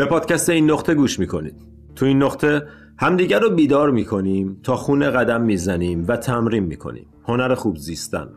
به 0.00 0.06
پادکست 0.06 0.50
این 0.50 0.70
نقطه 0.70 0.94
گوش 0.94 1.18
می‌کنید. 1.18 1.54
تو 1.96 2.06
این 2.06 2.22
نقطه 2.22 2.62
همدیگر 2.98 3.40
رو 3.40 3.50
بیدار 3.50 3.90
می‌کنیم 3.90 4.60
تا 4.62 4.76
خونه 4.76 5.10
قدم 5.10 5.42
می‌زنیم 5.42 6.04
و 6.08 6.16
تمرین 6.16 6.64
می‌کنیم. 6.64 7.06
هنر 7.24 7.54
خوب 7.54 7.76
زیستن. 7.76 8.28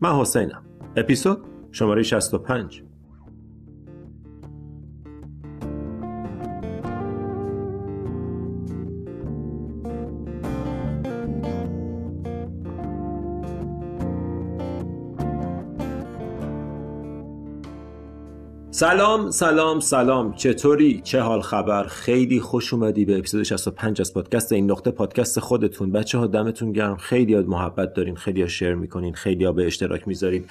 من 0.00 0.12
حسینم. 0.12 0.62
اپیزود 0.96 1.38
شماره 1.72 2.02
65 2.02 2.82
سلام 18.76 19.30
سلام 19.30 19.80
سلام. 19.80 20.34
چطوری؟ 20.34 21.00
چه 21.04 21.20
حال 21.20 21.40
خبر؟ 21.40 21.84
خیلی 21.84 22.40
خوش 22.40 22.74
اومدی 22.74 23.04
به 23.04 23.18
اپیزود 23.18 23.42
65 23.42 24.00
از 24.00 24.14
پادکست 24.14 24.52
این 24.52 24.70
نقطه. 24.70 24.90
پادکست 24.90 25.40
خودتون. 25.40 25.92
بچه 25.92 26.18
ها 26.18 26.26
دمتون 26.26 26.72
گرم. 26.72 26.96
خیلی 26.96 27.32
یاد 27.32 27.46
محبت 27.46 27.94
دارین. 27.94 28.16
خیلی 28.16 28.42
ها 28.42 28.48
شیر 28.48 28.74
می‌کنین. 28.74 29.14
خیلی 29.14 29.44
ها 29.44 29.52
به 29.52 29.66
اشتراک 29.66 30.08
می‌ذارین. 30.08 30.44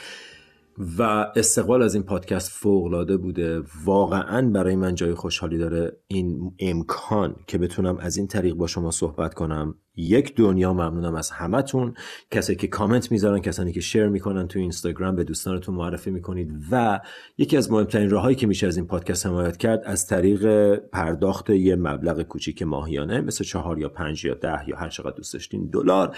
و 0.97 1.01
استقبال 1.35 1.81
از 1.81 1.93
این 1.93 2.03
پادکست 2.03 2.51
فوق 2.51 3.17
بوده. 3.21 3.61
واقعا 3.85 4.49
برای 4.49 4.75
من 4.75 4.95
جای 4.95 5.13
خوشحالی 5.13 5.57
داره 5.57 5.97
این 6.07 6.53
امکان 6.59 7.35
که 7.47 7.57
بتونم 7.57 7.97
از 7.97 8.17
این 8.17 8.27
طریق 8.27 8.53
با 8.53 8.67
شما 8.67 8.91
صحبت 8.91 9.33
کنم. 9.33 9.75
یک 9.97 10.35
دنیا 10.35 10.73
ممنونم 10.73 11.15
از 11.15 11.31
همتون. 11.31 11.93
کسی 12.31 12.55
که 12.55 12.67
کامنت 12.67 13.11
می‌ذارن 13.11 13.39
کسانی 13.39 13.71
که 13.71 13.81
شیر 13.81 14.07
می‌کنن 14.07 14.47
تو 14.47 14.59
اینستاگرام 14.59 15.15
به 15.15 15.23
دوستانتون 15.23 15.75
معرفی 15.75 16.11
می‌کنید 16.11 16.51
و 16.71 17.01
یکی 17.37 17.57
از 17.57 17.71
مهمترین 17.71 18.09
راههایی 18.09 18.35
که 18.35 18.47
میشه 18.47 18.67
از 18.67 18.77
این 18.77 18.87
پادکست 18.87 19.25
حمایت 19.25 19.57
کرد 19.57 19.81
از 19.85 20.07
طریق 20.07 20.75
پرداخت 20.75 21.49
یه 21.49 21.75
مبلغ 21.75 22.21
کوچیک 22.21 22.63
ماهیانه 22.63 23.21
مثل 23.21 23.43
چهار 23.43 23.79
یا 23.79 23.89
پنج 23.89 24.25
یا 24.25 24.33
ده 24.33 24.69
یا 24.69 24.77
هر 24.77 24.89
چقدر 24.89 25.15
دوست 25.15 25.33
داشتین 25.33 25.69
دلار. 25.69 26.15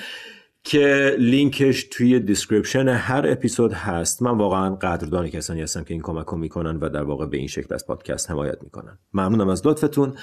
که 0.68 1.16
لینکش 1.20 1.88
توی 1.92 2.20
description 2.20 2.88
هر 2.88 3.26
اپیزود 3.28 3.74
هست. 3.74 4.22
من 4.22 4.38
واقعا 4.38 4.76
قدردان 4.76 5.30
کسانی 5.30 5.62
هستم 5.62 5.84
که 5.84 5.94
این 5.94 6.02
کمک 6.02 6.26
رو 6.26 6.38
می‌کنن 6.38 6.78
و 6.78 6.90
در 6.90 7.04
واقع 7.04 7.26
به 7.26 7.38
این 7.38 7.48
شکل 7.48 7.76
از 7.76 7.86
پادکست 7.86 8.32
حمایت 8.32 8.64
می‌کنن. 8.64 8.98
ممنونم 9.14 9.50
از 9.50 9.68
لطفتون 9.68 10.14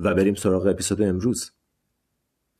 و 0.00 0.14
بریم 0.14 0.34
سراغ 0.34 0.66
اپیزود 0.66 1.02
امروز. 1.02 1.50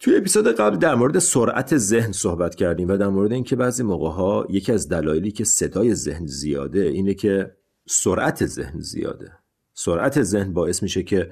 توی 0.01 0.17
اپیزود 0.17 0.49
قبل 0.49 0.77
در 0.77 0.95
مورد 0.95 1.19
سرعت 1.19 1.77
ذهن 1.77 2.13
صحبت 2.13 2.55
کردیم 2.55 2.89
و 2.89 2.97
در 2.97 3.09
مورد 3.09 3.33
اینکه 3.33 3.57
بعضی 3.57 3.83
موقع 3.83 4.11
ها 4.11 4.47
یکی 4.51 4.73
از 4.73 4.89
دلایلی 4.89 5.31
که 5.31 5.45
صدای 5.45 5.95
ذهن 5.95 6.27
زیاده 6.27 6.81
اینه 6.81 7.15
که 7.15 7.57
سرعت 7.89 8.47
ذهن 8.47 8.81
زیاده. 8.81 9.33
سرعت 9.75 10.23
ذهن 10.23 10.53
باعث 10.53 10.83
میشه 10.83 11.03
که 11.03 11.31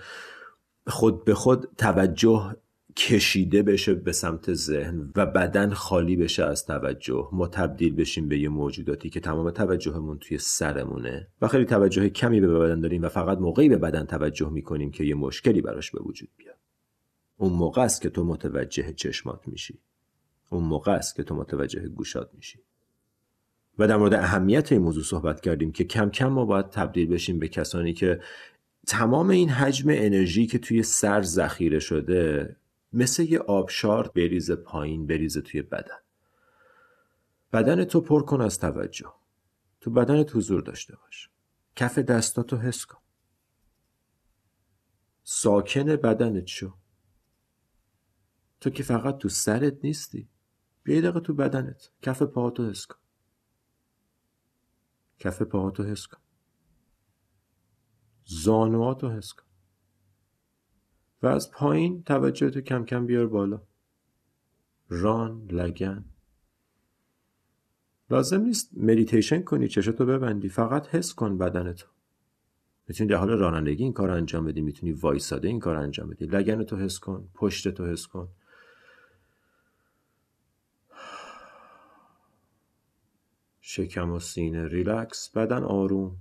خود 0.86 1.24
به 1.24 1.34
خود 1.34 1.68
توجه 1.78 2.56
کشیده 2.96 3.62
بشه 3.62 3.94
به 3.94 4.12
سمت 4.12 4.54
ذهن 4.54 5.12
و 5.16 5.26
بدن 5.26 5.70
خالی 5.70 6.16
بشه 6.16 6.44
از 6.44 6.66
توجه. 6.66 7.28
ما 7.32 7.48
تبدیل 7.48 7.94
بشیم 7.94 8.28
به 8.28 8.38
یه 8.38 8.48
موجوداتی 8.48 9.10
که 9.10 9.20
تمام 9.20 9.50
توجهمون 9.50 10.18
توی 10.18 10.38
سرمونه 10.38 11.28
و 11.42 11.48
خیلی 11.48 11.64
توجه 11.64 12.08
کمی 12.08 12.40
به 12.40 12.58
بدن 12.58 12.80
داریم 12.80 13.02
و 13.02 13.08
فقط 13.08 13.38
موقعی 13.38 13.68
به 13.68 13.76
بدن 13.76 14.04
توجه 14.04 14.50
می‌کنیم 14.50 14.90
که 14.90 15.04
یه 15.04 15.14
مشکلی 15.14 15.60
براش 15.60 15.90
به 15.90 16.00
وجود 16.02 16.28
بیاد. 16.36 16.56
اون 17.36 17.52
موقع 17.52 17.82
است 17.82 18.02
که 18.02 18.10
تو 18.10 18.24
متوجه 18.24 18.92
چشمات 18.92 19.48
میشی. 19.48 19.78
اون 20.50 20.64
موقع 20.64 20.92
است 20.92 21.16
که 21.16 21.22
تو 21.22 21.34
متوجه 21.34 21.88
گوشات 21.88 22.30
میشی. 22.34 22.58
و 23.78 23.86
در 23.86 23.96
مورد 23.96 24.14
اهمیت 24.14 24.72
این 24.72 24.82
موضوع 24.82 25.04
صحبت 25.04 25.40
کردیم 25.40 25.72
که 25.72 25.84
کم 25.84 26.10
کم 26.10 26.28
ما 26.28 26.44
باید 26.44 26.70
تبدیل 26.70 27.08
بشیم 27.08 27.38
به 27.38 27.48
کسانی 27.48 27.92
که 27.92 28.20
تمام 28.86 29.30
این 29.30 29.48
حجم 29.48 29.88
انرژی 29.90 30.46
که 30.46 30.58
توی 30.58 30.82
سر 30.82 31.22
ذخیره 31.22 31.78
شده 31.78 32.56
مثل 32.92 33.22
یه 33.22 33.38
آبشار 33.38 34.08
بریزه 34.08 34.56
پایین 34.56 35.06
بریزه 35.06 35.40
توی 35.40 35.62
بدن. 35.62 35.98
بدن 37.52 37.84
تو 37.84 38.00
پر 38.00 38.22
کن 38.22 38.40
از 38.40 38.58
توجه. 38.58 39.12
تو 39.80 39.90
بدن 39.90 40.24
حضور 40.28 40.60
داشته 40.60 40.96
باش. 40.96 41.30
کف 41.76 41.98
دستاتو 41.98 42.56
حس 42.56 42.84
کن. 42.84 43.00
ساکن 45.22 45.96
بدنت 45.96 46.46
شو. 46.46 46.74
تو 48.60 48.70
که 48.70 48.82
فقط 48.82 49.18
تو 49.18 49.28
سرت 49.28 49.84
نیستی. 49.84 50.28
بیا 50.82 50.91
یه 50.91 51.00
دقیقه 51.00 51.20
تو 51.20 51.34
بدنت. 51.34 51.90
کف 52.02 52.22
پاهاتو 52.22 52.70
حس 52.70 52.86
کن. 52.86 52.98
کف 55.18 55.42
پاهاتو 55.42 55.84
حس 55.84 56.06
کن. 56.06 56.20
زانواتو 58.24 59.10
حس 59.10 59.32
کن. 59.32 59.49
و 61.22 61.26
از 61.26 61.50
پایین 61.50 62.02
توجهتو 62.02 62.60
کم 62.60 62.84
کم 62.84 63.06
بیار 63.06 63.26
بالا. 63.26 63.62
ران 64.88 65.46
لگن. 65.50 66.04
لازم 68.10 68.40
نیست 68.40 68.70
مدیتیشن 68.76 69.42
کنی 69.42 69.68
چشتو 69.68 70.06
ببندی 70.06 70.48
فقط 70.48 70.88
حس 70.88 71.14
کن 71.14 71.38
بدنتو. 71.38 71.86
می‌تونی 72.88 73.10
در 73.10 73.16
حال 73.16 73.28
رانندگی 73.28 73.82
این 73.82 73.92
کار 73.92 74.10
انجام 74.10 74.44
بدی 74.44 74.60
می‌تونی 74.60 74.92
وایساده 74.92 75.48
این 75.48 75.58
کار 75.58 75.76
انجام 75.76 76.10
بدی. 76.10 76.26
لگنتو 76.26 76.76
حس 76.76 76.98
کن 76.98 77.28
پشتتو 77.34 77.86
حس 77.86 78.06
کن. 78.06 78.28
شکم 83.60 84.10
و 84.10 84.18
سینه 84.18 84.68
ریلکس 84.68 85.30
بدن 85.30 85.62
آروم. 85.62 86.16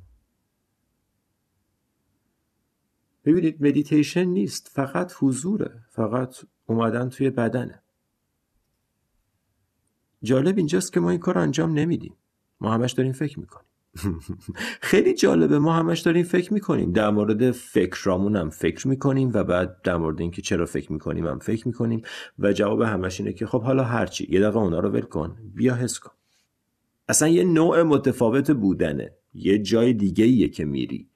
ببینید 3.30 3.68
مدیتیشن 3.68 4.24
نیست 4.24 4.72
فقط 4.74 5.14
حضوره 5.20 5.72
فقط 5.90 6.36
اومدن 6.66 7.10
توی 7.10 7.30
بدنه. 7.30 7.82
جالب 10.24 10.58
اینجاست 10.58 10.94
که 10.94 11.00
ما 11.00 11.10
این 11.10 11.20
کار 11.20 11.38
انجام 11.38 11.74
نمیدیم. 11.74 12.16
ما 12.62 12.74
همش 12.74 12.92
داریم 12.92 13.12
فکر 13.12 13.40
می‌کنیم. 13.40 13.66
خیلی 14.90 15.14
جالبه 15.14 15.60
ما 15.60 15.74
همش 15.74 16.00
داریم 16.00 16.24
فکر 16.24 16.54
می‌کنیم. 16.54 16.92
در 16.92 17.10
مورد 17.10 17.52
فکرامون 17.52 18.36
هم 18.36 18.50
فکر 18.50 18.88
می‌کنیم 18.88 19.32
و 19.34 19.44
بعد 19.44 19.82
در 19.82 19.98
مورد 19.98 20.22
اینکه 20.22 20.42
چرا 20.42 20.66
فکر 20.66 20.92
می‌کنیم 20.92 21.28
هم 21.28 21.40
فکر 21.40 21.68
می‌کنیم 21.68 22.02
و 22.40 22.54
جواب 22.54 22.82
همش 22.82 23.20
اینه 23.20 23.34
که 23.34 23.46
خب 23.46 23.62
حالا 23.62 23.84
هرچی 23.84 24.28
یه 24.30 24.40
دقیقه 24.40 24.58
اونا 24.58 24.80
رو 24.80 24.90
ول 24.90 25.02
کن 25.02 25.38
بیا 25.56 25.76
حس 25.76 26.00
کن. 26.00 26.12
اصلا 27.08 27.28
یه 27.28 27.44
نوع 27.44 27.84
متفاوت 27.84 28.52
بودنه. 28.52 29.14
یه 29.34 29.60
جای 29.60 29.94
دیگه 29.94 30.26
ایه 30.26 30.50
که 30.50 30.66
میری. 30.66 31.10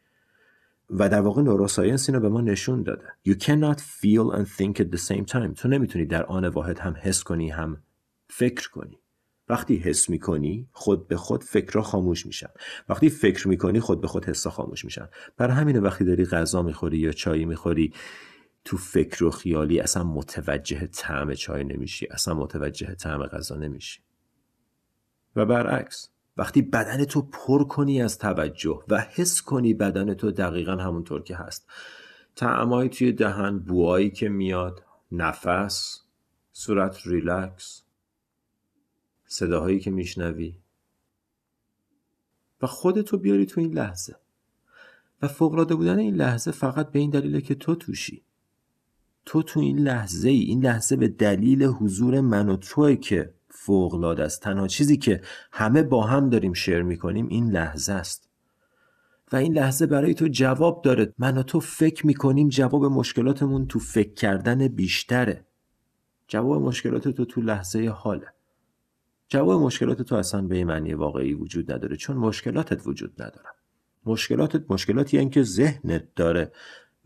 و 1.00 1.10
در 1.10 1.22
واقع 1.22 1.42
نوروساینس 1.42 2.10
اینو 2.10 2.22
به 2.22 2.30
ما 2.30 2.42
نشون 2.42 2.84
داده. 2.84 3.06
You 3.28 3.34
cannot 3.34 3.80
feel 3.80 4.36
and 4.38 4.46
think 4.58 4.80
at 4.80 4.96
the 4.96 5.00
same 5.00 5.26
time. 5.26 5.54
تو 5.56 5.68
نمی‌تونی 5.68 6.06
در 6.06 6.24
آن 6.24 6.46
واحد 6.46 6.80
هم 6.80 6.96
حس 7.02 7.24
کنی 7.24 7.50
هم 7.50 7.84
فکر 8.30 8.70
کنی. 8.70 9.00
وقتی 9.50 9.78
حس 9.78 10.10
می‌کنی 10.10 10.70
خود 10.72 11.08
به 11.08 11.18
خود 11.18 11.44
فکرها 11.44 11.82
خاموش 11.82 12.26
میشن. 12.26 12.50
وقتی 12.90 13.10
فکر 13.10 13.48
می‌کنی 13.48 13.80
خود 13.80 14.02
به 14.02 14.08
خود 14.08 14.26
حسا 14.26 14.50
خاموش 14.50 14.86
میشن. 14.86 15.08
برای 15.38 15.54
همینه 15.54 15.80
وقتی 15.80 16.06
داری 16.06 16.26
غذا 16.26 16.62
می‌خوری 16.62 16.98
یا 16.98 17.12
چای 17.12 17.46
می‌خوری 17.46 17.94
تو 18.66 18.78
فکر 18.78 19.24
و 19.24 19.30
خیالی 19.32 19.80
اصلا 19.80 20.04
متوجه 20.04 20.88
طعم 20.88 21.34
چای 21.34 21.64
نمیشی 21.64 22.08
اصلا 22.12 22.34
متوجه 22.34 22.96
طعم 22.96 23.24
غذا 23.24 23.56
نمیشی. 23.56 24.00
و 25.36 25.46
برعکس. 25.46 26.13
وقتی 26.38 26.62
بدن 26.62 27.06
تو 27.06 27.22
پر 27.22 27.64
کنی 27.64 28.02
از 28.02 28.18
توجه 28.18 28.84
و 28.88 29.00
حس 29.00 29.42
کنی 29.42 29.74
بدن 29.74 30.14
تو 30.14 30.32
دقیقا 30.32 30.76
همونطور 30.76 31.24
که 31.24 31.36
هست. 31.36 31.68
تعمایی 32.36 32.90
توی 32.90 33.12
دهن 33.12 33.60
بوایی 33.60 34.10
که 34.10 34.30
میاد 34.30 34.84
نفس 35.12 36.02
صورت 36.52 37.08
ریلکس 37.08 37.84
صداهایی 39.26 39.80
که 39.80 39.92
میشنوی. 39.92 40.56
و 42.62 42.68
خودتو 42.68 43.18
بیاری 43.18 43.46
تو 43.46 43.62
این 43.62 43.74
لحظه. 43.74 44.16
و 45.22 45.28
فوقلاده 45.28 45.76
بودن 45.76 46.00
این 46.00 46.16
لحظه 46.16 46.52
فقط 46.52 46.92
به 46.92 47.00
این 47.00 47.10
دلیله 47.10 47.42
که 47.42 47.56
تو 47.56 47.76
توشی. 47.76 48.24
تو 49.26 49.44
تو 49.44 49.60
این 49.60 49.80
لحظه 49.80 50.30
ای 50.30 50.40
این 50.40 50.64
لحظه 50.64 50.96
به 50.96 51.08
دلیل 51.08 51.64
حضور 51.64 52.22
من 52.22 52.50
و 52.50 52.58
توی 52.58 52.98
که 52.98 53.34
فوق 53.56 54.04
است. 54.04 54.42
تنها 54.42 54.68
چیزی 54.68 54.98
که 54.98 55.22
همه 55.52 55.84
با 55.84 56.04
هم 56.04 56.30
داریم 56.30 56.54
شیر 56.54 56.82
می‌کنیم 56.82 57.28
این 57.28 57.52
لحظه 57.52 57.94
است. 57.94 58.30
و 59.32 59.36
این 59.36 59.54
لحظه 59.54 59.86
برای 59.86 60.14
تو 60.14 60.28
جواب 60.28 60.82
داره. 60.82 61.14
من 61.18 61.38
و 61.38 61.44
تو 61.44 61.60
فکر 61.60 62.08
می‌کنیم 62.08 62.50
جواب 62.50 62.86
مشکلاتمون 62.86 63.68
تو 63.68 63.80
فکر 63.80 64.14
کردن 64.14 64.68
بیشتره. 64.68 65.46
جواب 66.28 66.62
مشکلات 66.62 67.08
تو 67.08 67.26
تو 67.26 67.42
لحظه 67.42 67.90
حاله. 67.90 68.28
جواب 69.28 69.62
مشکلات 69.62 70.02
تو 70.02 70.16
اصلا 70.16 70.42
به 70.42 70.66
معنی 70.66 70.94
واقعی 70.94 71.34
وجود 71.34 71.72
نداره 71.72 71.96
چون 71.96 72.18
مشکلاتت 72.18 72.88
وجود 72.88 73.22
نداره. 73.22 73.50
مشکلاتت 74.06 74.72
مشکلاتی 74.72 75.30
که 75.30 75.44
ذهنت 75.44 76.04
داره. 76.16 76.52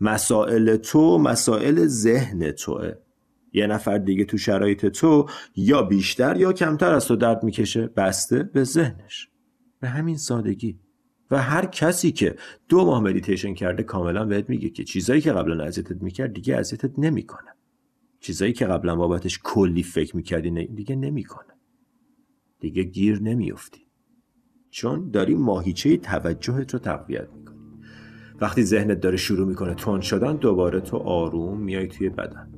مسائل 0.00 0.76
تو 0.76 1.18
مسائل 1.18 1.86
ذهن 1.86 2.50
توه. 2.50 2.92
یه 3.52 3.66
نفر 3.66 3.98
دیگه 3.98 4.24
تو 4.24 4.38
شرایط 4.38 4.86
تو 4.86 5.26
یا 5.56 5.82
بیشتر 5.82 6.36
یا 6.36 6.52
کمتر 6.52 6.94
از 6.94 7.06
تو 7.06 7.16
درد 7.16 7.44
می‌کشه 7.44 7.86
بسته 7.86 8.42
به 8.42 8.64
ذهنش. 8.64 9.28
به 9.80 9.88
همین 9.88 10.16
سادگی. 10.16 10.80
و 11.30 11.42
هر 11.42 11.66
کسی 11.66 12.12
که 12.12 12.36
دو 12.68 12.84
ماه 12.84 13.02
مدیتیشن 13.02 13.54
کرده 13.54 13.82
کاملا 13.82 14.24
بهت 14.24 14.48
میگه 14.48 14.68
که 14.70 14.84
چیزایی 14.84 15.20
که 15.20 15.32
قبلا 15.32 15.64
اذیتت 15.64 16.02
می‌کرد 16.02 16.32
دیگه 16.32 16.56
اذیتت 16.56 16.98
نمی‌کنه. 16.98 17.54
چیزایی 18.20 18.52
که 18.52 18.66
قبلا 18.66 18.96
بابتش 18.96 19.40
کلی 19.44 19.82
فکر 19.82 20.16
می‌کردی 20.16 20.66
دیگه 20.66 20.96
نمی‌کنه. 20.96 21.54
دیگه 22.60 22.82
گیر 22.82 23.22
نمیافتی. 23.22 23.86
چون 24.70 25.10
داری 25.10 25.34
ماهیچه 25.34 25.96
توجهت 25.96 26.72
رو 26.72 26.78
تقویت 26.78 27.28
می‌کنی. 27.36 27.58
وقتی 28.40 28.62
ذهنت 28.62 29.00
داره 29.00 29.16
شروع 29.16 29.48
می‌کنه 29.48 29.74
تند 29.74 30.00
شدن 30.00 30.36
دوباره 30.36 30.80
تو 30.80 30.96
آروم 30.96 31.60
میای 31.60 31.88
توی 31.88 32.08
بدن. 32.08 32.57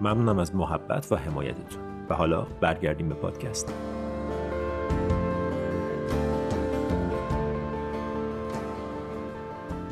ممنونم 0.00 0.38
از 0.38 0.54
محبت 0.54 1.12
و 1.12 1.16
حمایتتون. 1.16 1.88
و 2.08 2.14
حالا 2.14 2.46
برگردیم 2.60 3.08
به 3.08 3.14
پادکست. 3.14 3.74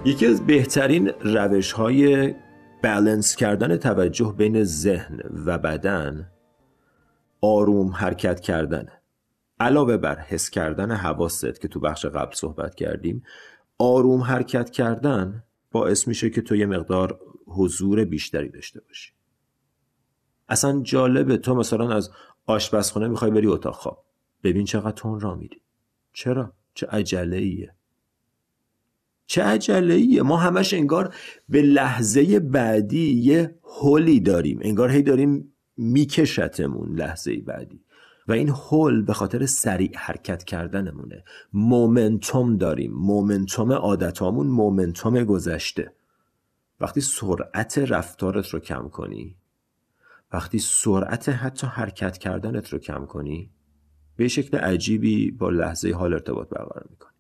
یکی 0.05 0.27
از 0.27 0.47
بهترین 0.47 1.09
روش 1.21 1.73
های 1.73 2.35
بلنس 2.83 3.37
کردن 3.37 3.77
توجه 3.77 4.35
بین 4.39 4.65
ذهن 4.65 5.21
و 5.47 5.59
بدن 5.59 6.31
آروم 7.41 7.91
حرکت 7.91 8.41
کردن 8.41 8.89
علاوه 9.61 9.97
بر 9.97 10.19
حس 10.19 10.51
کردن 10.51 10.91
حواست 10.91 11.61
که 11.61 11.69
تو 11.69 11.81
بخش 11.81 12.07
قبل 12.07 12.35
صحبت 12.35 12.75
کردیم 12.75 13.23
آروم 13.79 14.21
حرکت 14.21 14.71
کردن 14.71 15.43
باعث 15.73 16.09
میشه 16.09 16.31
که 16.31 16.43
تو 16.43 16.57
یه 16.57 16.67
مقدار 16.67 17.21
حضور 17.47 18.05
بیشتری 18.05 18.49
داشته 18.49 18.81
باشی 18.81 19.13
اصلا 20.49 20.81
جالبه 20.83 21.37
تو 21.37 21.55
مثلا 21.55 21.93
از 21.93 22.11
آشپزخونه 22.47 23.09
می‌خوای 23.09 23.31
بری 23.31 23.47
اتاق. 23.47 23.75
خواب 23.75 24.05
ببین 24.43 24.65
چقدر 24.65 24.91
تون 24.91 25.21
را 25.21 25.35
میری. 25.35 25.61
چرا؟ 26.13 26.53
چه 26.75 26.87
عجله 26.87 27.37
ایه 27.37 27.75
چه 29.27 29.43
عجله 29.43 30.23
ما 30.23 30.37
همش 30.37 30.75
انگار 30.75 31.15
به 31.49 31.63
لحظه 31.63 32.41
بعدی 32.41 33.13
یه 33.13 33.59
هولی 33.63 34.21
داریم. 34.21 34.59
انگار 34.63 34.91
هی 34.91 35.03
داریم 35.03 35.53
میکشتمون 35.77 36.97
لحظه 36.97 37.37
بعدی. 37.37 37.81
و 38.29 38.33
این 38.33 38.49
هول 38.49 39.03
به 39.03 39.13
خاطر 39.13 39.47
سریع 39.47 39.91
حرکت 39.97 40.45
کردنمونه. 40.45 41.25
مومنتوم 41.53 42.57
داریم. 42.57 42.93
مومنتوم 42.93 43.73
عادتامون 43.73 44.47
مومنتوم 44.47 45.25
گذشته. 45.25 45.93
وقتی 46.81 47.01
سرعت 47.01 47.79
رفتارت 47.79 48.49
رو 48.49 48.59
کم 48.61 48.89
کنی 48.89 49.37
وقتی 50.33 50.59
سرعت 50.59 51.29
حتی 51.29 51.67
حرکت 51.67 52.19
کردنت 52.19 52.69
رو 52.69 52.79
کم 52.79 53.07
کنی 53.07 53.51
به 54.17 54.29
شکل 54.29 54.59
عجیبی 54.59 55.31
با 55.31 55.51
لحظه 55.51 55.93
حال 55.93 56.13
ارتباط 56.13 56.49
برقرار 56.49 56.87
می‌کنی. 56.91 57.13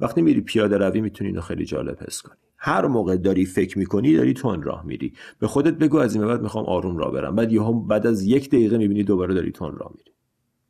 وقتی 0.00 0.22
میری 0.22 0.40
پیاده 0.40 0.78
روی 0.78 1.00
می‌تونی 1.00 1.30
اینو 1.30 1.40
خیلی 1.40 1.64
جالب 1.64 2.02
حس 2.02 2.22
کنی. 2.22 2.36
هر 2.56 2.86
موقع 2.86 3.16
داری 3.16 3.44
فکر 3.44 3.78
می‌کنی 3.78 4.16
داری 4.16 4.34
تون 4.34 4.62
راه 4.62 4.86
میری. 4.86 5.12
به 5.38 5.46
خودت 5.46 5.74
بگو 5.74 5.96
از 5.96 6.14
این 6.14 6.26
بعد 6.26 6.42
می‌خوام 6.42 6.64
آروم 6.64 6.96
راه 6.96 7.12
برم. 7.12 7.34
بعد 7.34 7.52
یهو 7.52 7.80
بعد 7.80 8.06
از 8.06 8.22
یک 8.22 8.48
دقیقه 8.48 8.78
می‌بینی 8.78 9.04
دوباره 9.04 9.34
داری 9.34 9.52
تون 9.52 9.76
راه 9.76 9.92
میری. 9.96 10.12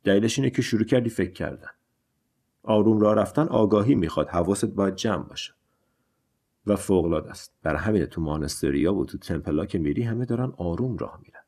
دلیلش 0.03 0.39
اینه 0.39 0.49
که 0.49 0.61
شروع 0.61 0.83
کردی 0.83 1.09
فکر 1.09 1.31
کردن. 1.31 1.69
آروم 2.63 2.99
راه 2.99 3.15
رفتن 3.15 3.47
آگاهی 3.47 3.95
می‌خواد. 3.95 4.29
حواست 4.29 4.65
باید 4.65 4.95
جمع 4.95 5.23
باشه. 5.23 5.53
و 6.65 6.75
focus 6.75 7.13
ات. 7.13 7.53
برای 7.63 7.79
همین 7.79 8.05
تو 8.05 8.21
monastery 8.21 8.86
ا 8.86 8.93
و 8.93 9.05
تو 9.05 9.17
temple 9.17 9.58
ا 9.58 9.65
که 9.65 9.79
میری 9.79 10.03
همه 10.03 10.25
دارن 10.25 10.53
آروم 10.57 10.97
راه 10.97 11.19
میرن. 11.23 11.38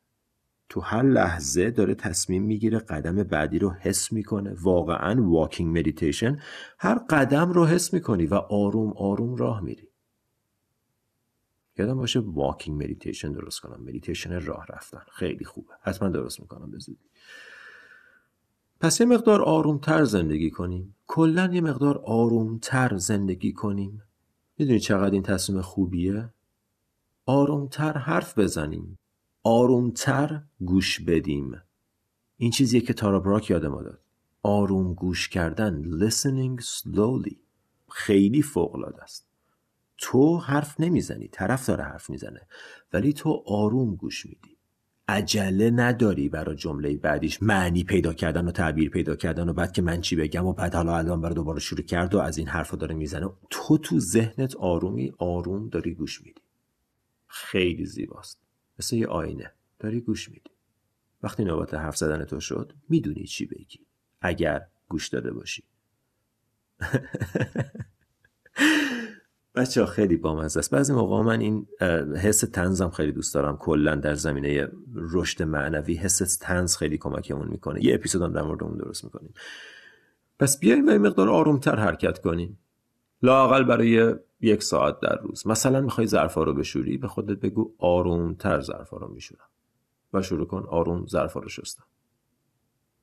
تو 0.72 0.80
هر 0.80 1.02
لحظه 1.02 1.70
داره 1.70 1.94
تصمیم 1.94 2.42
می‌گیره 2.42 2.78
قدم 2.78 3.22
بعدی 3.22 3.58
رو 3.58 3.70
حس 3.70 4.12
می‌کنه. 4.12 4.56
واقعا 4.60 5.30
walking 5.30 5.78
meditation 5.78 6.38
هر 6.78 6.98
قدم 7.10 7.52
رو 7.52 7.66
حس 7.66 7.94
می‌کنی 7.94 8.26
و 8.26 8.34
آروم 8.34 8.92
آروم 8.96 9.36
راه 9.36 9.60
میری. 9.60 9.88
یادم 11.78 11.94
باشه 11.94 12.20
walking 12.20 12.82
meditation 12.82 13.32
درست 13.32 13.60
کنم. 13.60 13.82
مدیتیشن 13.82 14.40
راه 14.40 14.66
رفتن. 14.68 15.02
خیلی 15.12 15.44
خوبه. 15.44 15.72
حتما 15.82 16.08
درست 16.08 16.40
می‌کنم 16.40 16.70
به 16.70 16.78
زودی 16.78 17.10
پس 18.80 19.00
یه 19.00 19.06
مقدار 19.06 19.42
آرومتر 19.42 20.04
زندگی 20.04 20.50
کنیم. 20.50 20.96
کلا 21.06 21.50
یه 21.52 21.60
مقدار 21.60 21.98
آرومتر 22.04 22.96
زندگی 22.96 23.52
کنیم. 23.52 24.02
می‌دونی 24.58 24.80
چقدر 24.80 25.10
این 25.10 25.22
تصمیم 25.22 25.60
خوبیه؟ 25.60 26.30
آرومتر 27.26 27.98
حرف 27.98 28.38
بزنیم. 28.38 28.98
آرومتر 29.44 30.42
گوش 30.60 31.00
بدیم. 31.00 31.62
این 32.36 32.50
چیزیه 32.50 32.80
که 32.80 32.92
تارا 32.92 33.20
براک 33.20 33.50
یاد 33.50 33.66
ما 33.66 33.82
داد 33.82 34.00
آروم 34.42 34.94
گوش 34.94 35.28
کردن 35.28 36.08
listening 36.08 36.64
slowly. 36.64 37.34
خیلی 37.90 38.42
فوق 38.42 38.74
العاده 38.74 39.02
است. 39.02 39.26
تو 39.98 40.36
حرف 40.36 40.80
نمی‌زنی 40.80 41.28
طرف 41.28 41.66
داره 41.66 41.84
حرف 41.84 42.10
می‌زنه 42.10 42.40
ولی 42.92 43.12
تو 43.12 43.42
آروم 43.46 43.94
گوش 43.94 44.26
میدی. 44.26 44.56
عجله 45.08 45.70
نداری 45.70 46.28
برای 46.28 46.56
جمله 46.56 46.96
بعدیش 46.96 47.42
معنی 47.42 47.84
پیدا 47.84 48.12
کردن 48.12 48.48
و 48.48 48.50
تعبیر 48.50 48.90
پیدا 48.90 49.16
کردن 49.16 49.48
و 49.48 49.52
بعد 49.52 49.72
که 49.72 49.82
من 49.82 50.00
چی 50.00 50.16
بگم 50.16 50.46
و 50.46 50.52
بعد 50.52 50.74
حالا 50.74 50.96
الان 50.96 51.20
برای 51.20 51.34
دوباره 51.34 51.60
شروع 51.60 51.82
کرد 51.82 52.14
و 52.14 52.18
از 52.18 52.38
این 52.38 52.48
حرف 52.48 52.74
داره 52.74 52.94
می‌زنه. 52.94 53.30
تو 53.50 53.78
تو 53.78 54.00
ذهنت 54.00 54.56
آرومی 54.56 55.12
آروم 55.18 55.68
داری 55.68 55.94
گوش 55.94 56.22
میدی. 56.22 56.40
خیلی 57.26 57.86
زیباست. 57.86 58.41
مثل 58.78 58.96
یه 58.96 59.06
آینه. 59.06 59.52
داری 59.78 60.00
گوش 60.00 60.28
میدی. 60.28 60.50
وقتی 61.22 61.44
نوبت 61.44 61.74
حرف 61.74 61.96
زدن 61.96 62.24
تو 62.24 62.40
شد 62.40 62.72
می‌دونی 62.88 63.24
چی 63.24 63.46
بگی. 63.46 63.80
اگر 64.20 64.66
گوش 64.88 65.08
داده 65.08 65.32
باشی. 65.32 65.64
بچه 69.54 69.80
ها 69.80 69.86
خیلی 69.86 70.16
بامزه 70.16 70.58
است. 70.58 70.70
بعضی 70.70 70.92
موقع 70.92 71.22
من 71.22 71.40
این 71.40 71.66
حس 72.16 72.40
تنزم 72.40 72.90
خیلی 72.90 73.12
دوست 73.12 73.34
دارم. 73.34 73.56
کلا 73.56 73.94
در 73.94 74.14
زمینه 74.14 74.68
رشد 74.94 75.42
معنوی 75.42 75.94
حس 75.94 76.36
تنز 76.36 76.76
خیلی 76.76 76.98
کمکمون 76.98 77.48
می‌کنه. 77.48 77.84
یه 77.84 77.94
اپیزود 77.94 78.22
هم 78.22 78.32
در 78.32 78.42
مورد 78.42 78.62
اون 78.62 78.76
درست 78.76 79.04
می‌کنیم. 79.04 79.34
پس 80.38 80.58
بیایم 80.58 80.88
و 80.88 80.90
مقدار 80.90 81.28
آرومتر 81.28 81.76
حرکت 81.76 82.18
کنیم. 82.18 82.58
لاقل 83.22 83.64
برای 83.64 84.14
یک 84.40 84.62
ساعت 84.62 85.00
در 85.00 85.18
روز. 85.22 85.46
مثلا 85.46 85.80
می‌خوای 85.80 86.06
ظرفا 86.06 86.42
رو 86.42 86.54
بشوری 86.54 86.98
به 86.98 87.08
خودت 87.08 87.40
بگو 87.40 87.74
آروم 87.78 88.34
تر 88.34 88.60
ظرفا 88.60 88.96
رو 88.96 89.08
میشورم. 89.08 89.48
و 90.12 90.22
شروع 90.22 90.46
کن 90.46 90.64
آروم 90.68 91.06
ظرفا 91.06 91.40
رو 91.40 91.48
شستم 91.48 91.84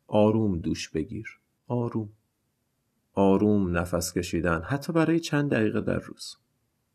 آروم 0.07 0.59
دوش 0.59 0.89
بگیر. 0.89 1.39
آروم. 1.67 2.09
آروم 3.13 3.77
نفس 3.77 4.13
کشیدن. 4.13 4.61
حتی 4.61 4.93
برای 4.93 5.19
چند 5.19 5.51
دقیقه 5.51 5.81
در 5.81 5.99
روز. 5.99 6.37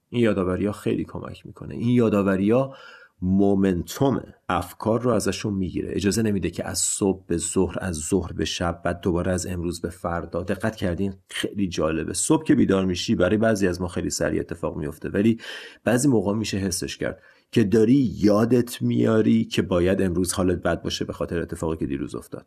این 0.08 0.22
یادآوری 0.22 0.66
ها 0.66 0.72
خیلی 0.72 1.04
کمک 1.04 1.46
می‌کنه. 1.46 1.74
این 1.74 1.88
یادآوری 1.88 2.50
ها 2.50 2.76
مومنتوم 3.24 4.22
افکار 4.48 5.02
رو 5.02 5.10
ازشون 5.10 5.54
می‌گیره. 5.54 5.88
اجازه 5.92 6.22
نمیده 6.22 6.50
که 6.50 6.66
از 6.66 6.78
صبح 6.78 7.26
به 7.26 7.36
ظهر 7.36 7.76
از 7.80 7.96
ظهر 7.96 8.32
به 8.32 8.44
شب 8.44 8.80
بعد 8.84 9.00
دوباره 9.00 9.32
از 9.32 9.46
امروز 9.46 9.80
به 9.80 9.88
فردا. 9.88 10.42
دقت 10.42 10.76
کردین 10.76 11.14
خیلی 11.28 11.68
جالبه. 11.68 12.12
صبح 12.12 12.44
که 12.44 12.54
بیدار 12.54 12.84
میشی 12.84 13.14
برای 13.14 13.36
بعضی 13.36 13.68
از 13.68 13.80
ما 13.80 13.88
خیلی 13.88 14.10
سریع 14.10 14.40
اتفاق 14.40 14.76
میفته. 14.76 15.08
ولی 15.08 15.38
بعضی 15.84 16.08
موقع 16.08 16.34
میشه 16.34 16.56
حسش 16.56 16.96
کرد 16.96 17.22
که 17.52 17.64
داری 17.64 18.12
یادت 18.14 18.82
میاری 18.82 19.44
که 19.44 19.62
باید 19.62 20.02
امروز 20.02 20.32
حالت 20.32 20.62
بد 20.62 20.82
باشه 20.82 21.04
به 21.04 21.12
خاطر 21.12 21.40
اتفاقی 21.40 21.76
که 21.76 21.86
دیروز 21.86 22.14
افتاد. 22.14 22.46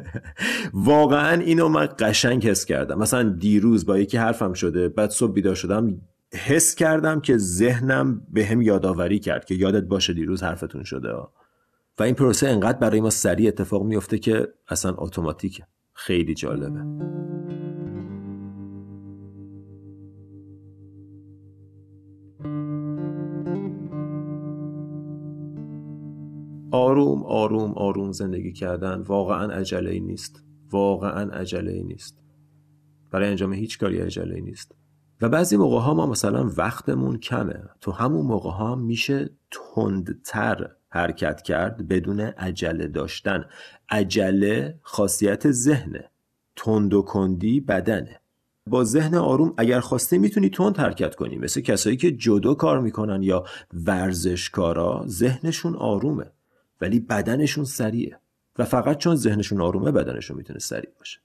واقعا 0.72 1.40
اینو 1.40 1.68
من 1.68 1.88
قشنگ 1.98 2.46
حس 2.46 2.64
کردم. 2.64 2.98
مثلا 2.98 3.22
دیروز 3.22 3.86
با 3.86 3.98
یکی 3.98 4.16
حرفم 4.16 4.52
شده 4.52 4.88
بعد 4.88 5.10
صبح 5.10 5.32
بیدار 5.32 5.54
شدم 5.54 6.00
حس 6.34 6.74
کردم 6.74 7.20
که 7.20 7.36
ذهنم 7.36 8.26
به 8.30 8.46
هم 8.46 8.62
یادآوری 8.62 9.18
کرد 9.18 9.44
که 9.44 9.54
یادت 9.54 9.84
باشه 9.84 10.12
دیروز 10.12 10.42
حرفتون 10.42 10.84
شده. 10.84 11.12
و 11.98 12.02
این 12.02 12.14
پروسه 12.14 12.48
انقدر 12.48 12.78
برای 12.78 13.00
ما 13.00 13.10
سریع 13.10 13.48
اتفاق 13.48 13.84
میفته 13.84 14.18
که 14.18 14.48
اصلا 14.68 14.94
اتوماتیکه. 14.98 15.66
خیلی 15.92 16.34
جالبه. 16.34 16.80
آروم 26.70 27.22
آروم 27.22 27.72
آروم 27.72 28.12
زندگی 28.12 28.52
کردن 28.52 29.00
واقعا 29.00 29.52
عجله 29.52 29.90
ای 29.90 30.00
نیست. 30.00 30.44
واقعا 30.70 31.30
عجله 31.30 31.72
ای 31.72 31.82
نیست. 31.82 32.18
برای 33.10 33.28
انجام 33.28 33.52
هیچ 33.52 33.78
کاری 33.78 34.00
عجله 34.00 34.34
ای 34.34 34.40
نیست. 34.40 34.74
و 35.20 35.28
بعضی 35.28 35.56
موقع 35.56 35.78
ها 35.78 35.94
ما 35.94 36.06
مثلا 36.06 36.50
وقتمون 36.56 37.18
کمه. 37.18 37.64
تو 37.80 37.92
همون 37.92 38.26
موقع 38.26 38.50
ها 38.50 38.74
میشه 38.74 39.30
تندتر 39.50 40.70
حرکت 40.88 41.42
کرد 41.42 41.88
بدون 41.88 42.20
عجله 42.20 42.86
داشتن. 42.86 43.44
عجله 43.90 44.78
خاصیت 44.82 45.50
ذهنه. 45.50 46.10
تند 46.56 46.94
و 46.94 47.02
کندی 47.02 47.60
بدنه. 47.60 48.20
با 48.66 48.84
ذهن 48.84 49.14
آروم 49.14 49.54
اگر 49.56 49.80
خواسته 49.80 50.18
می‌تونی 50.18 50.50
تند 50.50 50.76
حرکت 50.76 51.14
کنی. 51.14 51.38
مثل 51.38 51.60
کسایی 51.60 51.96
که 51.96 52.10
جدو 52.10 52.54
کار 52.54 52.80
می‌کنن 52.80 53.22
یا 53.22 53.44
ورزشکارا 53.86 55.04
ذهنشون 55.06 55.76
آرومه. 55.76 56.30
ولی 56.80 57.00
بدنشون 57.00 57.64
سریعه. 57.64 58.18
و 58.58 58.64
فقط 58.64 58.98
چون 58.98 59.16
ذهنشون 59.16 59.60
آرومه 59.60 59.90
بدنشون 59.90 60.36
می‌تونه 60.36 60.58
سریع 60.58 60.90
باشه. 60.98 61.20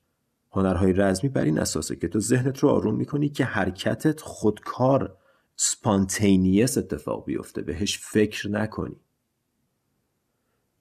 هنرهای 0.54 0.94
رزمی 0.94 1.30
بر 1.30 1.44
این 1.44 1.60
اساسه 1.60 1.96
که 1.96 2.08
تو 2.08 2.20
ذهنت 2.20 2.60
رو 2.60 2.70
آروم 2.70 2.96
می‌کنی 2.96 3.30
که 3.30 3.46
حرکتت 3.46 4.22
خودکار 4.22 5.18
سپانتینیس 5.56 6.78
اتفاق 6.78 7.26
بیفته 7.26 7.62
بهش 7.62 7.98
فکر 7.98 8.50
نکنی. 8.50 9.00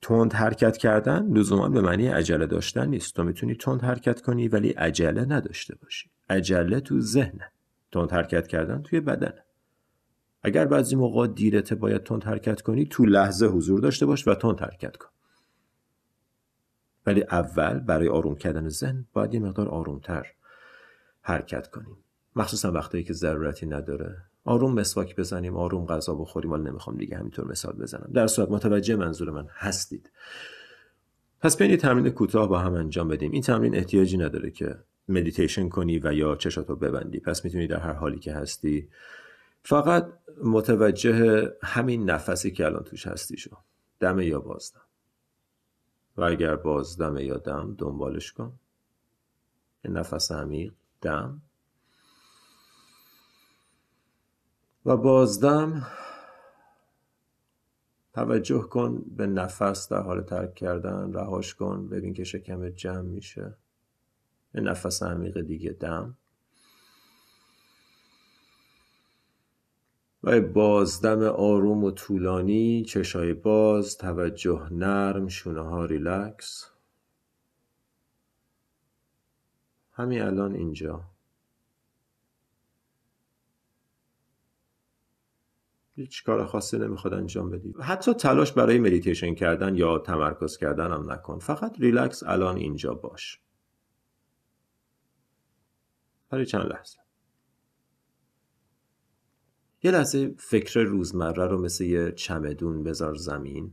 تند 0.03 0.33
حرکت 0.33 0.77
کردن 0.77 1.33
لزوما 1.33 1.69
به 1.69 1.81
معنی 1.81 2.07
عجله 2.07 2.47
داشتن 2.47 2.89
نیست. 2.89 3.15
تو 3.15 3.25
می‌تونی 3.25 3.55
تند 3.55 3.83
حرکت 3.83 4.21
کنی 4.21 4.49
ولی 4.49 4.71
عجله 4.71 5.25
نداشته 5.25 5.75
باشی. 5.75 6.11
عجله 6.31 6.81
تو 6.81 7.01
ذهنه. 7.01 7.53
تند 7.93 8.13
حرکت 8.13 8.47
کردن 8.47 8.83
توی 8.83 9.01
بدنه. 9.01 9.45
اگر 10.43 10.67
بعضی 10.67 10.97
موقع 10.97 11.27
دیرته 11.27 11.75
باید 11.75 12.03
تند 12.03 12.25
حرکت 12.25 12.61
کنی 12.61 12.87
تو 12.87 13.07
لحظه 13.07 13.47
حضور 13.47 13.81
داشته 13.81 14.07
باش 14.07 14.29
و 14.29 14.35
تند 14.35 14.61
حرکت 14.61 14.97
کن. 14.97 15.09
ولی 17.07 17.23
اول 17.23 17.79
برای 17.79 18.09
آروم 18.09 18.35
کردن 18.35 18.69
ذهن 18.69 19.07
باید 19.13 19.35
یه 19.35 19.41
مقدار 19.41 19.69
آرومتر 19.69 20.27
حرکت 21.23 21.67
کنیم. 21.67 21.97
مخصوصا 22.37 22.73
وقتی 22.73 23.03
که 23.05 23.13
ضرورتی 23.13 23.67
نداره. 23.67 24.17
آروم 24.45 24.75
مسواک 24.75 25.17
بزنیم 25.17 25.57
آروم 25.57 25.87
غذا 25.87 26.15
بخوریم. 26.15 26.53
ولی 26.53 26.63
نمی‌خوام 26.63 26.97
دیگه 26.97 27.17
همینطور 27.17 27.49
مثال 27.49 27.73
بزنم. 27.73 28.11
در 28.15 28.27
صورت 28.27 28.51
متوجه 28.51 28.97
منظور 28.97 29.31
من 29.31 29.47
هستید. 29.51 30.11
پس 31.41 31.57
بیاین 31.57 31.77
تمرین 31.77 32.11
کوتاه 32.11 32.49
با 32.49 32.59
هم 32.59 32.75
انجام 32.75 33.09
بدیم. 33.09 33.33
این 33.33 33.43
تمرین 33.43 33.77
احتیاجی 33.77 34.19
نداره 34.19 34.51
که 34.51 34.79
مدیتیشن 35.09 35.69
کنی 35.69 35.99
و 35.99 36.13
یا 36.13 36.37
چشاتو 36.37 36.77
ببندی. 36.77 37.21
پس 37.21 37.45
می‌تونی 37.45 37.67
در 37.67 37.81
هر 37.81 37.93
حالی 37.93 38.19
که 38.19 38.33
هستی 38.33 38.89
فقط 39.63 40.09
متوجه 40.45 41.49
همین 41.63 42.11
نفسی 42.11 42.51
که 42.51 42.67
الان 42.67 42.83
توش 42.83 43.07
هستی 43.07 43.37
شو. 43.37 43.57
دمه 44.01 44.27
یا 44.27 44.41
بازدم. 44.41 44.81
و 46.17 46.23
اگر 46.23 46.57
بازدمه 46.57 47.25
یا 47.25 47.37
دم 47.37 47.75
دنبالش 47.79 48.33
کن. 48.33 48.59
یه 49.85 49.91
نفس 49.91 50.33
عمیق 50.33 50.73
دم. 51.01 51.43
و 54.87 54.97
بازدم 54.97 55.87
توجه 58.13 58.63
کن 58.63 59.03
به 59.17 59.27
نفس 59.27 59.89
در 59.89 60.03
حال 60.03 60.23
ترک 60.23 60.55
کردن 60.55 61.13
رهاش 61.13 61.55
کن 61.55 61.89
ببین 61.89 62.15
که 62.15 62.25
شکمت 62.25 62.77
جمع 62.77 63.01
میشه. 63.01 63.55
به 64.53 64.61
نفس 64.61 65.03
عمیق 65.03 65.41
دیگه 65.41 65.71
دم. 65.71 66.17
و 70.25 70.41
بازدم 70.41 71.23
آروم 71.23 71.85
و 71.85 71.91
طولانی 71.91 72.85
چشای 72.85 73.33
باز 73.35 73.99
توجه 73.99 74.69
نرم 74.71 75.29
شونه 75.29 75.61
ها 75.61 75.85
ریلکس. 75.85 76.71
همین 79.93 80.23
الان 80.23 80.55
اینجا. 80.55 81.05
هیچ 85.97 86.25
کار 86.25 86.47
خاصی 86.47 86.79
نمی‌خواد 86.79 87.15
انجام 87.15 87.51
بدی. 87.51 87.75
حتی 87.81 88.15
تلاش 88.15 88.53
برای 88.53 88.79
مدیتیشن 88.79 89.35
کردن 89.35 89.75
یا 89.75 89.99
تمرکز 89.99 90.57
کردن 90.57 90.93
هم 90.93 91.13
نکن. 91.13 91.39
فقط 91.39 91.81
ریلکس 91.81 92.23
الان 92.23 92.57
اینجا 92.57 92.95
باش. 92.95 93.41
برای 96.31 96.47
چند 96.47 96.67
لحظه. 96.67 97.02
یه 99.83 99.91
لحظه 99.91 100.35
فکر 100.39 100.81
روزمره 100.81 101.47
رو 101.47 101.63
مثل 101.63 101.85
یه 101.85 102.13
چمدون 102.13 102.83
بذار 102.83 103.15
زمین 103.15 103.73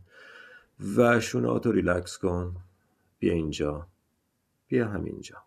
و 0.95 1.19
شونات 1.19 1.65
رو 1.65 1.71
ریلکس 1.71 2.17
کن. 2.17 2.55
بیا 3.19 3.33
اینجا. 3.33 3.87
بیا 4.67 4.87
همینجا. 4.87 5.37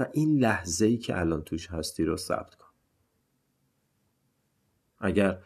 و 0.00 0.06
این 0.12 0.38
لحظه 0.38 0.86
ای 0.86 0.96
که 0.98 1.18
الان 1.18 1.42
توش 1.42 1.70
هستی 1.70 2.04
رو 2.04 2.16
ثبت 2.16 2.54
کن. 2.54 2.68
اگر 4.98 5.42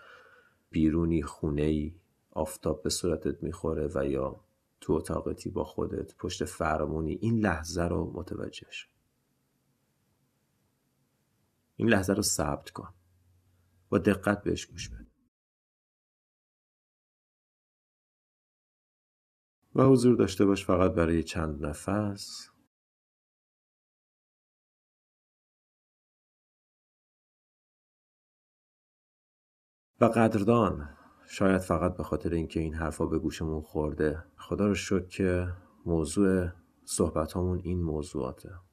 بیرونی 0.70 1.22
خونه 1.22 1.62
ای 1.62 1.94
آفتاب 2.30 2.82
به 2.82 2.90
صورتت 2.90 3.42
می‌خوره 3.42 3.90
و 3.94 4.06
یا 4.06 4.40
تو 4.80 4.92
اتاقتی 4.92 5.50
با 5.50 5.64
خودت 5.64 6.16
پشت 6.16 6.44
فرمونی 6.44 7.18
این 7.20 7.38
لحظه 7.38 7.82
رو 7.82 8.12
متوجه 8.14 8.66
شو. 8.70 8.88
این 11.76 11.88
لحظه 11.88 12.12
رو 12.12 12.22
ثبت 12.22 12.70
کن. 12.70 12.94
با 13.92 13.98
دقت 13.98 14.42
بهش 14.42 14.66
گوش 14.66 14.88
بده. 14.88 15.06
و 19.74 19.82
حضور 19.82 20.16
داشته 20.16 20.44
باش 20.44 20.64
فقط 20.64 20.92
برای 20.92 21.22
چند 21.22 21.66
نفس. 21.66 22.48
و 30.00 30.04
قدردان 30.04 30.96
شاید 31.26 31.60
فقط 31.60 31.96
به 31.96 32.02
خاطر 32.02 32.30
اینکه 32.30 32.60
این 32.60 32.74
حرفا 32.74 33.06
به 33.06 33.18
گوشمون 33.18 33.62
خورده. 33.62 34.24
خدا 34.36 34.66
رو 34.66 34.74
شکر 34.74 35.06
که 35.06 35.52
موضوع 35.86 36.48
صحبت 36.84 37.36
این 37.36 37.82
موضوعاته. 37.82 38.71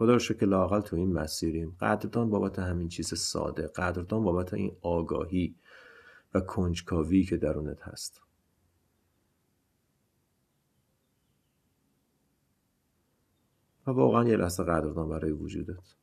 خدا 0.00 0.12
رو 0.12 0.18
شکر 0.18 0.46
لاقل 0.46 0.80
تو 0.80 0.96
این 0.96 1.12
مسیریم. 1.12 1.76
قدردان 1.80 2.30
بابت 2.30 2.58
همین 2.58 2.88
چیز 2.88 3.14
ساده 3.14 3.66
قدردان 3.66 4.24
بابت 4.24 4.54
این 4.54 4.76
آگاهی 4.80 5.56
و 6.34 6.40
کنجکاوی 6.40 7.24
که 7.24 7.36
درونت 7.36 7.82
هست. 7.82 8.22
و 13.86 13.90
واقعا 13.90 14.28
یه 14.28 14.36
لحظه 14.36 14.62
قدردان 14.62 15.08
برای 15.08 15.32
وجودت. 15.32 15.94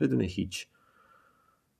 بدون 0.00 0.20
هیچ 0.20 0.68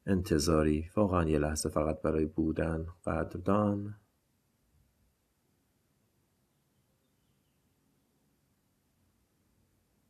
انتظاری 0.07 0.91
واقعا 0.97 1.29
یه 1.29 1.39
لحظه 1.39 1.69
فقط 1.69 2.03
برای 2.03 2.27
بودن 2.27 2.87
قدردان 3.07 3.95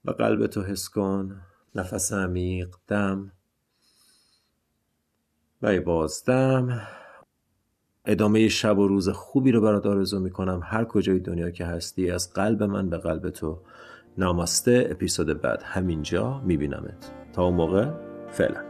و 0.08 0.12
قلبتو 0.12 0.62
حس 0.62 0.88
کن. 0.88 1.40
نفس 1.74 2.12
عمیق 2.12 2.68
دم. 2.88 3.32
و 5.62 5.80
بازدم 5.80 6.82
ادامه 8.04 8.48
شب 8.48 8.78
و 8.78 8.88
روز 8.88 9.08
خوبی 9.08 9.52
رو 9.52 9.60
برات 9.60 9.86
آرزو 9.86 10.20
می‌کنم. 10.20 10.60
هر 10.64 10.84
کجای 10.84 11.18
دنیا 11.18 11.50
که 11.50 11.66
هستی 11.66 12.10
از 12.10 12.32
قلب 12.32 12.62
من 12.62 12.90
به 12.90 12.98
قلب 12.98 13.30
تو. 13.30 13.60
ناماسته 14.18 14.88
اپیزود 14.90 15.40
بعد 15.40 15.62
همینجا 15.62 16.40
میبینمت. 16.40 17.12
تا 17.32 17.44
اون 17.44 17.54
موقع 17.54 17.90
فعلا. 18.30 18.67